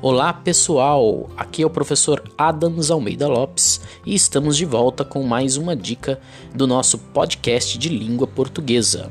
[0.00, 5.56] Olá pessoal, aqui é o professor Adams Almeida Lopes e estamos de volta com mais
[5.56, 6.20] uma dica
[6.54, 9.10] do nosso podcast de língua portuguesa.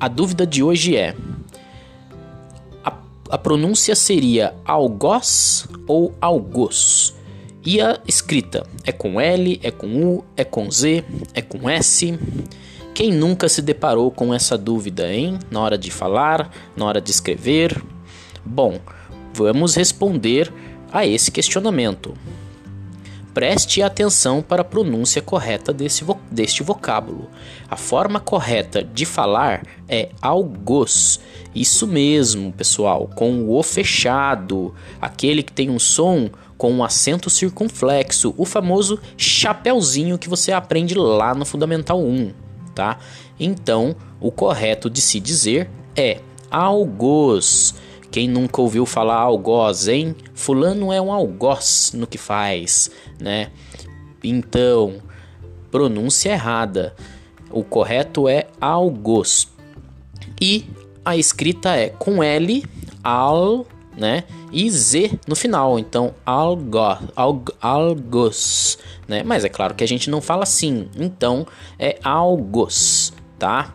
[0.00, 1.14] A dúvida de hoje é:
[2.82, 2.92] a,
[3.30, 7.14] a pronúncia seria algoz ou algos?
[7.64, 12.18] E a escrita é com L, é com U, é com Z, é com S?
[12.92, 15.38] Quem nunca se deparou com essa dúvida, hein?
[15.48, 17.80] Na hora de falar, na hora de escrever?
[18.44, 18.80] Bom,
[19.38, 20.52] Vamos responder
[20.92, 22.12] a esse questionamento.
[23.32, 27.30] Preste atenção para a pronúncia correta desse vo deste vocábulo.
[27.70, 31.20] A forma correta de falar é algos.
[31.54, 37.30] Isso mesmo, pessoal, com o O fechado, aquele que tem um som com um acento
[37.30, 42.32] circunflexo, o famoso chapeuzinho que você aprende lá no Fundamental 1,
[42.74, 42.98] tá?
[43.38, 46.18] Então, o correto de se dizer é
[46.50, 47.76] algos.
[48.10, 50.16] Quem nunca ouviu falar algoz, hein?
[50.34, 53.50] Fulano é um algoz no que faz, né?
[54.24, 54.94] Então,
[55.70, 56.94] pronúncia errada.
[57.50, 59.48] O correto é algoz.
[60.40, 60.64] E
[61.04, 62.64] a escrita é com L,
[63.02, 64.24] al, né?
[64.52, 65.78] E Z no final.
[65.78, 66.78] Então, algo,
[67.14, 69.22] alg, algos, né?
[69.22, 70.88] Mas é claro que a gente não fala assim.
[70.96, 71.46] Então,
[71.78, 73.74] é algos, tá?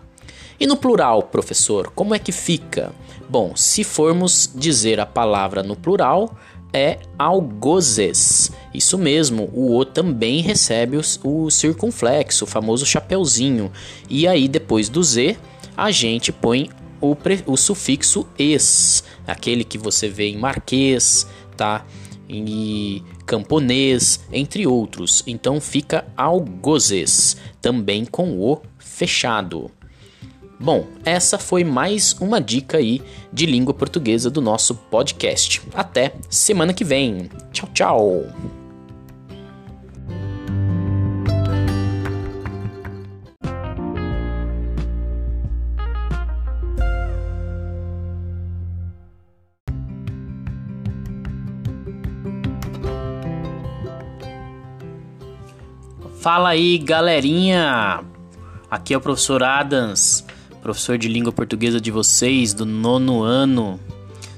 [0.63, 2.93] E no plural, professor, como é que fica?
[3.29, 6.37] Bom, se formos dizer a palavra no plural,
[6.71, 8.49] é algozes.
[8.73, 13.73] Isso mesmo, o O também recebe o, o circunflexo, o famoso chapeuzinho.
[14.09, 15.35] E aí, depois do Z,
[15.75, 16.69] a gente põe
[17.01, 21.27] o, pre, o sufixo es, aquele que você vê em marquês,
[21.57, 21.85] tá?
[22.29, 25.23] Em camponês, entre outros.
[25.27, 29.69] Então fica algozes, também com o fechado.
[30.59, 33.01] Bom, essa foi mais uma dica aí
[33.31, 35.61] de língua portuguesa do nosso podcast.
[35.73, 37.29] Até semana que vem.
[37.51, 38.23] Tchau, tchau.
[56.21, 58.01] Fala aí, galerinha!
[58.71, 60.25] Aqui é o professor Adams
[60.63, 63.77] professor de língua portuguesa de vocês do nono ano.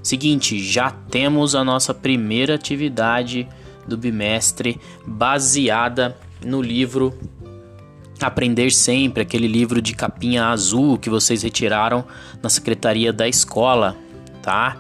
[0.02, 3.48] Seguinte, já temos a nossa primeira atividade
[3.88, 7.14] do bimestre baseada no livro
[8.20, 12.04] Aprender Sempre, aquele livro de capinha azul que vocês retiraram
[12.42, 13.96] na secretaria da escola,
[14.42, 14.78] tá?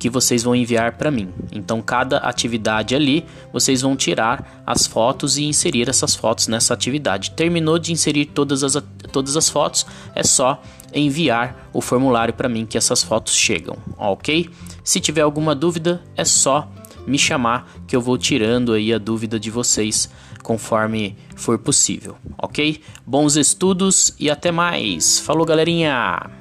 [0.01, 1.29] que vocês vão enviar para mim.
[1.51, 7.29] Então, cada atividade ali, vocês vão tirar as fotos e inserir essas fotos nessa atividade.
[7.31, 10.59] Terminou de inserir todas as, todas as fotos, é só
[10.91, 14.49] enviar o formulário para mim que essas fotos chegam, ok?
[14.83, 16.69] Se tiver alguma dúvida, é só
[17.05, 20.09] me chamar que eu vou tirando aí a dúvida de vocês
[20.43, 22.81] conforme for possível, ok?
[23.05, 25.19] Bons estudos e até mais.
[25.19, 26.40] Falou, galerinha!